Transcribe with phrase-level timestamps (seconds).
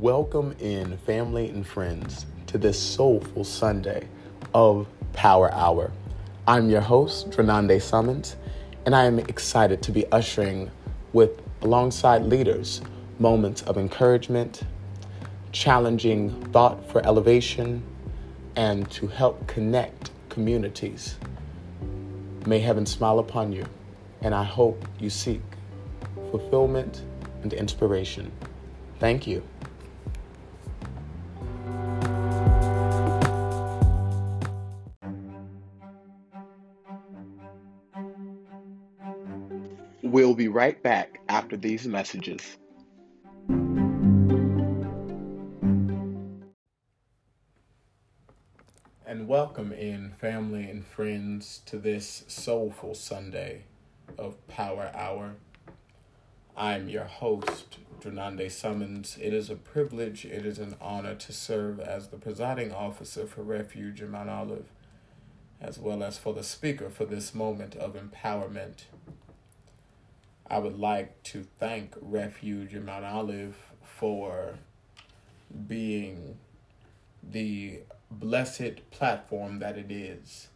[0.00, 4.06] Welcome in, family and friends, to this soulful Sunday
[4.54, 5.90] of Power Hour.
[6.46, 8.36] I'm your host, Drenande Summons,
[8.86, 10.70] and I am excited to be ushering
[11.12, 12.80] with, alongside leaders,
[13.18, 14.60] moments of encouragement,
[15.50, 17.82] challenging thought for elevation,
[18.54, 21.16] and to help connect communities.
[22.46, 23.66] May heaven smile upon you,
[24.22, 25.42] and I hope you seek
[26.30, 27.02] fulfillment
[27.42, 28.30] and inspiration.
[29.00, 29.42] Thank you.
[40.58, 42.56] Right back after these messages.
[49.06, 53.66] And welcome in, family and friends, to this soulful Sunday
[54.18, 55.36] of Power Hour.
[56.56, 59.16] I'm your host, Drenande Summons.
[59.22, 63.44] It is a privilege, it is an honor to serve as the presiding officer for
[63.44, 64.66] Refuge in Mount Olive,
[65.60, 68.86] as well as for the speaker for this moment of empowerment.
[70.50, 74.54] I would like to thank Refuge in Mount Olive for
[75.66, 76.38] being
[77.22, 80.48] the blessed platform that it is.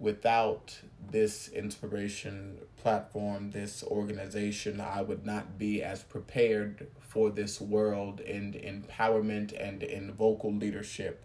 [0.00, 0.80] Without
[1.10, 8.52] this inspiration platform, this organization, I would not be as prepared for this world in
[8.52, 11.24] empowerment and in vocal leadership,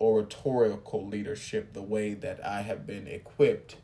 [0.00, 3.76] oratorical leadership, the way that I have been equipped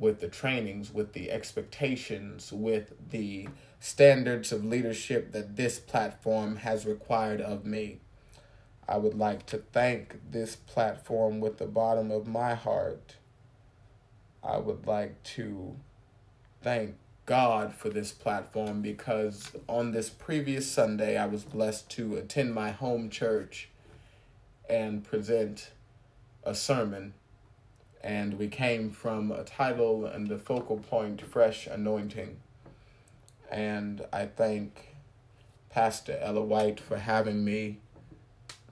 [0.00, 3.48] with the trainings, with the expectations, with the
[3.78, 8.00] standards of leadership that this platform has required of me.
[8.88, 13.16] I would like to thank this platform with the bottom of my heart.
[14.42, 15.76] I would like to
[16.62, 22.54] thank God for this platform because on this previous Sunday, I was blessed to attend
[22.54, 23.68] my home church
[24.68, 25.70] and present
[26.42, 27.14] a sermon.
[28.02, 32.36] And we came from a title and the focal point, Fresh Anointing.
[33.50, 34.94] And I thank
[35.68, 37.78] Pastor Ella White for having me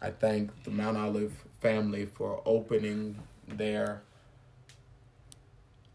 [0.00, 3.18] I thank the Mount Olive family for opening
[3.48, 4.02] their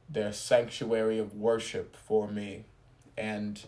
[0.09, 2.65] their sanctuary of worship for me.
[3.17, 3.63] And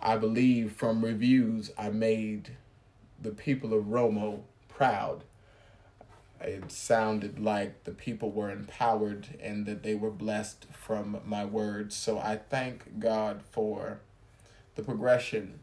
[0.00, 2.56] I believe from reviews I made
[3.20, 5.24] the people of Romo proud.
[6.40, 11.94] It sounded like the people were empowered and that they were blessed from my words.
[11.94, 14.00] So I thank God for
[14.74, 15.60] the progression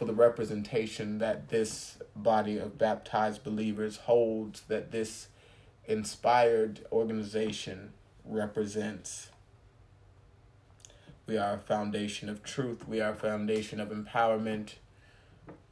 [0.00, 5.28] for the representation that this body of baptized believers holds, that this
[5.84, 7.92] inspired organization
[8.24, 9.28] represents.
[11.26, 14.76] We are a foundation of truth, we are a foundation of empowerment.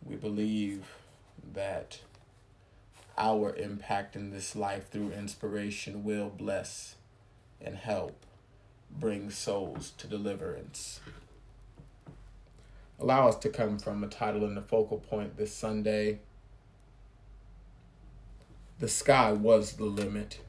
[0.05, 0.85] We believe
[1.55, 2.01] that
[3.19, 6.95] our impact in this life through inspiration will bless
[7.61, 8.25] and help
[8.91, 11.01] bring souls to deliverance
[12.99, 16.19] allow us to come from a title and a focal point this Sunday.
[18.79, 20.41] The sky was the limit.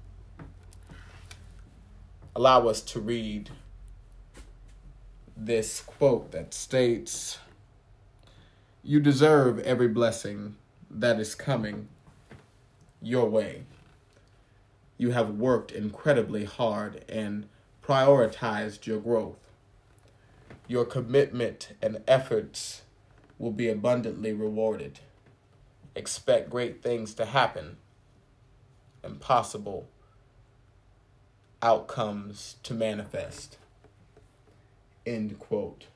[2.36, 3.50] Allow us to read
[5.36, 7.40] this quote that states
[8.84, 10.56] You deserve every blessing
[10.90, 11.88] that is coming
[13.02, 13.64] your way.
[14.98, 17.48] You have worked incredibly hard and
[17.84, 19.50] prioritized your growth
[20.70, 22.84] your commitment and efforts
[23.40, 25.00] will be abundantly rewarded.
[25.96, 27.78] Expect great things to happen
[29.04, 29.90] and possible
[31.64, 33.58] outcomes to manifest.
[35.08, 35.88] End quote.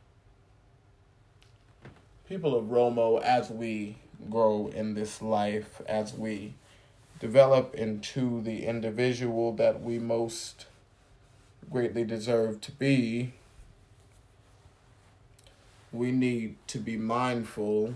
[2.28, 3.98] People of Romo, as we
[4.28, 6.56] grow in this life, as we
[7.24, 10.66] develop into the individual that we most
[11.72, 13.32] greatly deserve to be,
[15.94, 17.94] we need to be mindful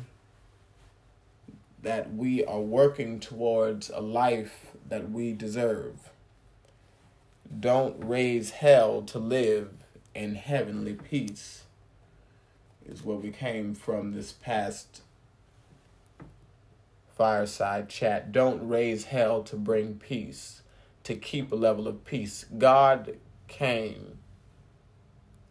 [1.84, 6.10] that we are working towards a life that we deserve.
[7.60, 9.72] Don't raise hell to live
[10.16, 11.63] in heavenly peace,
[12.86, 15.02] is where we came from this past
[17.18, 18.31] fireside chat.
[18.31, 20.62] Don't raise hell to bring peace,
[21.04, 22.46] to keep a level of peace.
[22.58, 23.18] God
[23.48, 24.19] came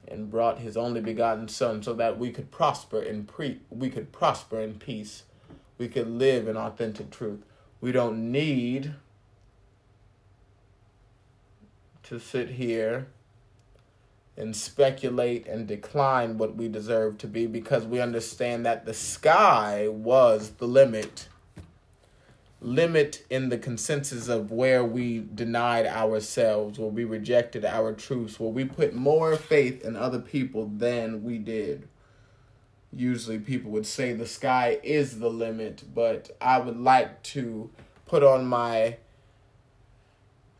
[0.08, 4.12] and brought his only begotten son so that we could prosper in pre we could
[4.12, 5.24] prosper in peace
[5.78, 7.40] we could live in authentic truth
[7.80, 8.94] we don't need
[12.02, 13.08] to sit here
[14.36, 19.88] and speculate and decline what we deserve to be because we understand that the sky
[19.88, 21.28] was the limit
[22.60, 28.50] limit in the consensus of where we denied ourselves, where we rejected our truths, where
[28.50, 31.88] we put more faith in other people than we did.
[32.92, 37.70] Usually, people would say the sky is the limit, but I would like to
[38.06, 38.96] put on my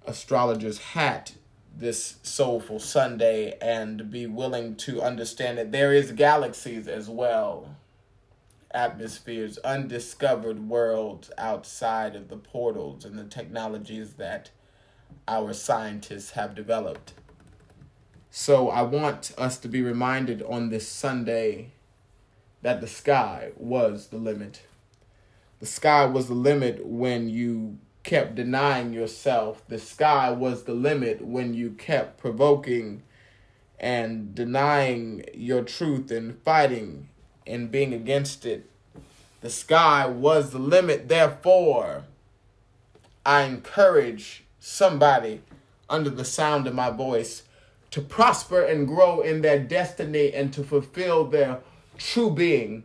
[0.07, 1.33] astrologer's hat
[1.75, 7.77] this soulful Sunday and be willing to understand that there is galaxies as well
[8.77, 14.51] atmospheres, undiscovered worlds outside of the portals and the technologies that
[15.27, 17.15] our scientists have developed.
[18.31, 21.73] So I want us to be reminded on this Sunday
[22.61, 24.63] that the sky was the limit.
[25.59, 29.67] The sky was the limit when you kept denying yourself.
[29.69, 33.03] The sky was the limit when you kept provoking
[33.81, 37.09] and denying your truth and fighting
[37.47, 38.69] and being against it.
[39.41, 41.09] The sky was the limit.
[41.09, 42.05] Therefore,
[43.25, 45.43] I encourage somebody
[45.89, 47.45] under the sound of my voice
[47.91, 51.61] to prosper and grow in their destiny and to fulfill their
[51.97, 52.85] true being.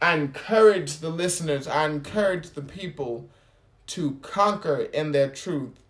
[0.00, 3.28] I encourage the listeners, I encourage the people
[3.88, 5.80] to conquer in their truth,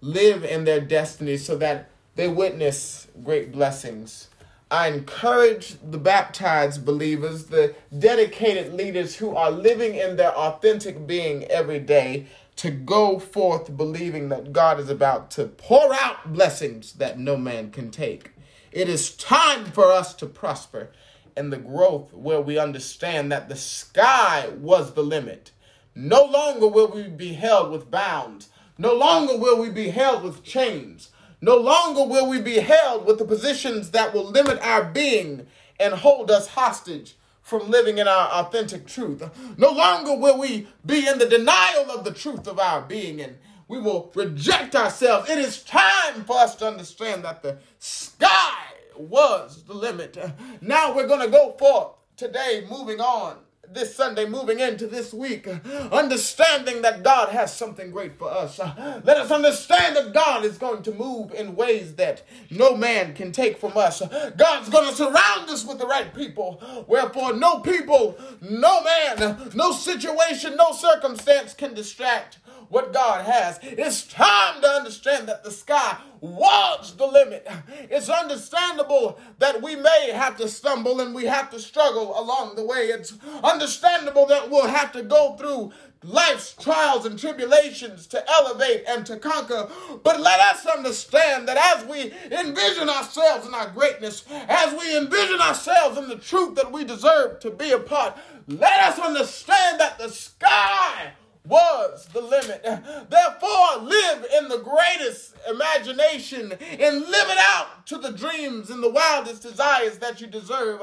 [0.00, 4.28] live in their destiny so that they witness great blessings.
[4.72, 11.44] I encourage the baptized believers, the dedicated leaders who are living in their authentic being
[11.44, 12.24] every day,
[12.56, 17.70] to go forth believing that God is about to pour out blessings that no man
[17.70, 18.30] can take.
[18.70, 20.90] It is time for us to prosper
[21.36, 25.50] in the growth where we understand that the sky was the limit.
[25.94, 28.48] No longer will we be held with bounds.
[28.78, 31.10] No longer will we be held with chains.
[31.44, 35.48] No longer will we be held with the positions that will limit our being
[35.80, 39.28] and hold us hostage from living in our authentic truth.
[39.58, 43.38] No longer will we be in the denial of the truth of our being and
[43.66, 45.28] we will reject ourselves.
[45.28, 48.62] It is time for us to understand that the sky
[48.96, 50.16] was the limit.
[50.60, 53.38] Now we're going to go forth today, moving on
[53.74, 55.48] this Sunday, moving into this week,
[55.90, 58.58] understanding that God has something great for us.
[58.58, 63.32] Let us understand that God is going to move in ways that no man can
[63.32, 64.02] take from us.
[64.36, 66.62] God's going to surround us with the right people.
[66.86, 73.58] Wherefore, no people, no man, no situation, no circumstance can distract what God has.
[73.62, 77.46] It's time to understand that the sky was the limit.
[77.90, 82.64] It's understandable that we may have to stumble and we have to struggle along the
[82.64, 82.86] way.
[82.86, 85.72] It's understandable that we'll have to go through
[86.04, 89.68] life's trials and tribulations to elevate and to conquer.
[90.02, 95.40] But let us understand that as we envision ourselves in our greatness, as we envision
[95.40, 98.16] ourselves in the truth that we deserve to be a part,
[98.48, 101.12] let us understand that the sky
[101.44, 102.62] was the limit.
[102.62, 108.88] Therefore, live in the greatest imagination and live it out to the dreams and the
[108.88, 110.80] wildest desires that you deserve.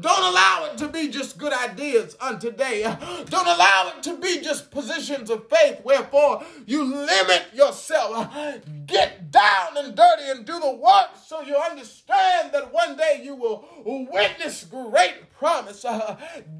[0.00, 2.82] Don't allow it to be just good ideas on today.
[2.82, 5.80] Don't allow it to be just positions of faith.
[5.82, 8.28] Wherefore, you limit yourself.
[8.86, 13.34] Get down and dirty and do the work so you understand that one day you
[13.34, 13.66] will
[14.12, 15.86] witness great promise.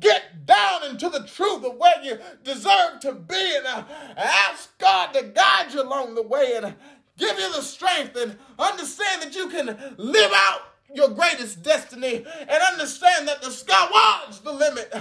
[0.00, 3.85] Get down into the truth of where you deserve to be and uh,
[4.17, 6.75] ask God to guide you along the way and
[7.19, 10.61] give you the strength and understand that you can live out
[10.95, 14.93] your greatest destiny and understand that the sky was the limit.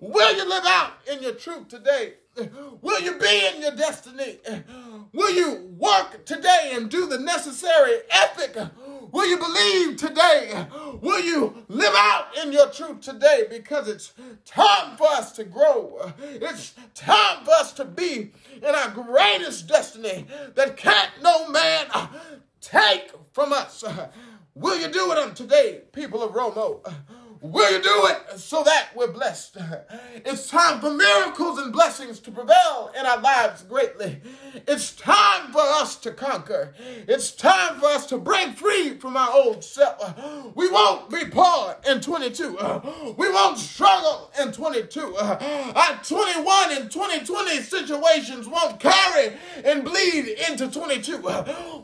[0.00, 2.14] Will you live out in your truth today?
[2.80, 4.38] Will you be in your destiny?
[5.12, 8.56] Will you work today and do the necessary ethic
[9.12, 10.66] Will you believe today?
[11.00, 13.44] Will you live out in your truth today?
[13.48, 14.12] Because it's
[14.44, 16.12] time for us to grow.
[16.22, 21.86] It's time for us to be in our greatest destiny that can't no man
[22.60, 23.84] take from us.
[24.54, 26.80] Will you do it on today, people of Romo?
[27.42, 29.56] Will you do it so that we're blessed?
[30.26, 34.20] It's time for miracles and blessings to prevail in our lives greatly.
[34.68, 36.74] It's time for us to conquer.
[37.08, 40.14] It's time for us to break free from our old self.
[40.54, 43.14] We won't be poor in 22.
[43.16, 45.16] We won't struggle in 22.
[45.16, 49.32] Our 21 and 2020 situations won't carry
[49.64, 51.16] and bleed into 22.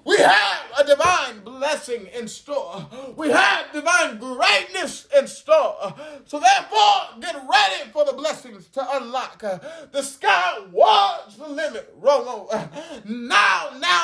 [0.05, 2.87] We have a divine blessing in store.
[3.17, 5.77] We have divine greatness in store store.
[5.81, 5.93] Uh,
[6.25, 9.45] so therefore, get ready for the blessings to unlock.
[9.45, 9.59] Uh,
[9.93, 12.49] the sky was the limit, Romo.
[12.51, 12.67] Uh,
[13.05, 13.96] now, now, now,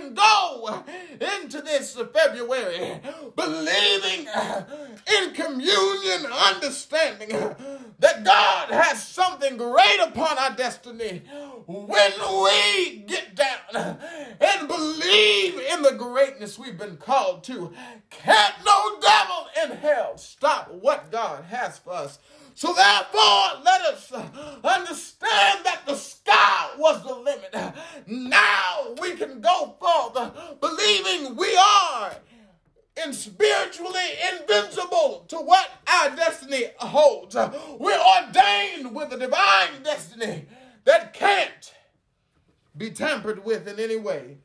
[0.00, 0.84] can go
[1.20, 3.00] into this February,
[3.36, 4.26] believing
[5.18, 7.28] in communion, understanding
[7.98, 11.22] that God has something great upon our destiny.
[11.66, 13.98] When we get down
[14.40, 17.72] and believe in the greatness we've been called to,
[18.10, 22.18] can't no devil in hell stop what God has for us.
[22.54, 27.54] So therefore, let us understand that the sky was the limit.
[28.06, 32.12] Now we can go forth believing we are
[33.02, 37.34] and spiritually invincible to what our destiny holds.
[37.34, 40.44] We're ordained with a divine destiny
[40.84, 41.72] that can't
[42.76, 44.36] be tampered with in any way.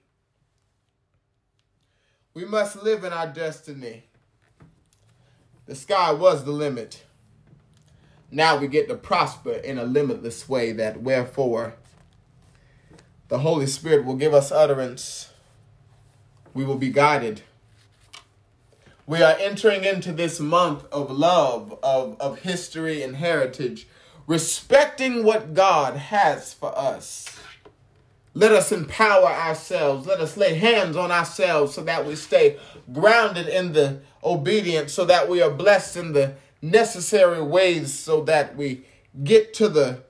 [2.33, 4.05] We must live in our destiny.
[5.67, 7.03] The sky was the limit.
[8.31, 11.75] Now we get to prosper in a limitless way, that wherefore
[13.27, 15.29] the Holy Spirit will give us utterance.
[16.55, 17.41] We will be guided.
[19.05, 23.87] We are entering into this month of love, of, of history and heritage,
[24.25, 27.29] respecting what God has for us.
[28.37, 30.05] Let us empower ourselves.
[30.05, 32.59] Let us lay hands on ourselves so that we stay
[32.91, 38.57] grounded in the obedience, so that we are blessed in the necessary ways, so that
[38.57, 38.83] we
[39.23, 40.03] get to the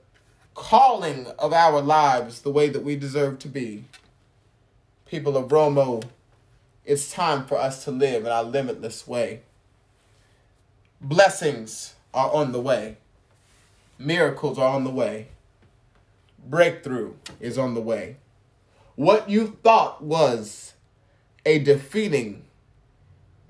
[0.54, 3.84] calling of our lives the way that we deserve to be.
[5.06, 6.02] People of Romo,
[6.84, 9.42] it's time for us to live in our limitless way.
[11.00, 12.96] Blessings are on the way.
[14.00, 15.28] Miracles are on the way.
[16.48, 18.16] Breakthrough is on the way.
[18.94, 20.74] What you thought was
[21.44, 22.44] a defeating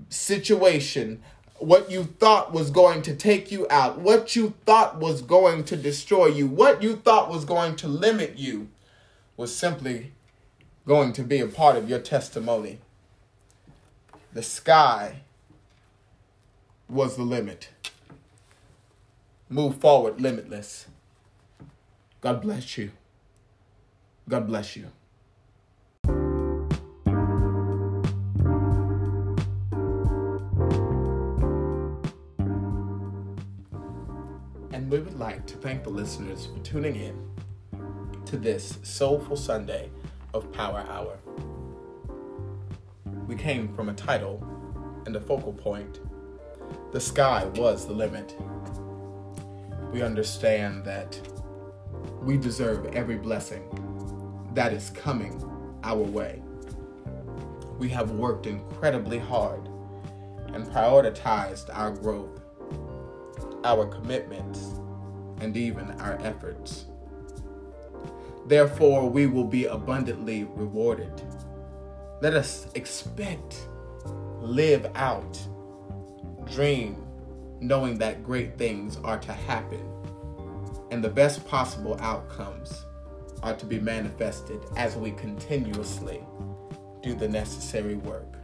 [0.09, 1.21] situation,
[1.59, 5.75] what you thought was going to take you out, what you thought was going to
[5.75, 8.69] destroy you, what you thought was going to limit you,
[9.35, 10.11] was simply
[10.85, 12.79] going to be a part of your testimony.
[14.33, 15.21] The sky
[16.89, 17.69] was the limit.
[19.49, 20.87] Move forward limitless.
[22.27, 22.91] God bless you.
[24.27, 24.87] God bless you.
[34.73, 37.17] And we would like to thank the listeners for tuning in
[38.25, 39.89] to this Soulful Sunday
[40.33, 41.17] of Power Hour.
[43.25, 44.45] We came from a title
[45.05, 46.01] and a focal point.
[46.91, 48.35] The sky was the limit.
[49.93, 51.17] We understand that
[52.21, 53.63] we deserve every blessing
[54.53, 55.41] that is coming
[55.83, 56.41] our way.
[57.77, 59.67] We have worked incredibly hard
[60.53, 62.41] and prioritized our growth,
[63.63, 64.73] our commitments,
[65.41, 66.85] and even our efforts.
[68.47, 71.21] Therefore, we will be abundantly rewarded.
[72.21, 73.67] Let us expect,
[74.39, 75.39] live out,
[76.51, 77.03] dream,
[77.59, 79.96] knowing that great things are to happen
[80.91, 82.85] and the best possible outcomes
[83.43, 86.23] are to be manifested as we continuously
[87.03, 88.35] do the necessary work.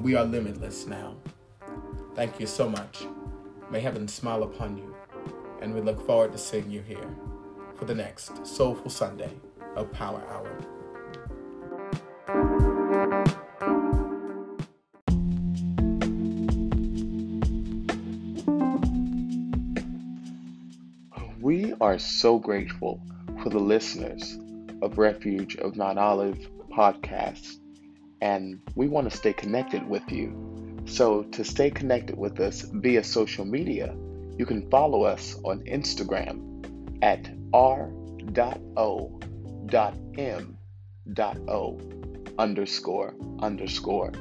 [0.00, 1.16] We are limitless now.
[2.14, 3.04] Thank you so much.
[3.70, 4.94] May heaven smile upon you,
[5.60, 7.08] and we look forward to seeing you here
[7.76, 9.30] for the next Soulful Sunday
[9.76, 10.71] of Power Hour.
[21.82, 23.02] Are so grateful
[23.42, 24.38] for the listeners
[24.82, 26.38] of Refuge of Mount Olive
[26.70, 27.56] podcast,
[28.20, 30.32] and we want to stay connected with you.
[30.86, 33.94] So, to stay connected with us via social media,
[34.38, 36.64] you can follow us on Instagram
[37.02, 37.90] at r.o.m.o
[42.38, 44.12] underscore underscore.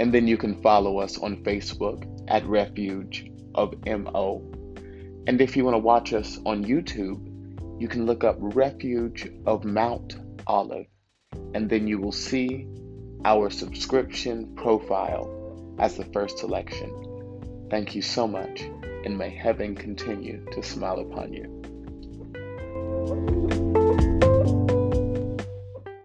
[0.00, 4.42] And then you can follow us on Facebook at Refuge of MO.
[5.26, 9.64] And if you want to watch us on YouTube, you can look up Refuge of
[9.64, 10.86] Mount Olive,
[11.54, 12.66] and then you will see
[13.24, 17.68] our subscription profile as the first selection.
[17.70, 18.62] Thank you so much,
[19.04, 21.62] and may heaven continue to smile upon you.